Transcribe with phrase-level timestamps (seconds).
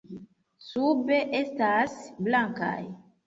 [0.67, 1.99] Sube estas
[2.29, 2.75] blankaj.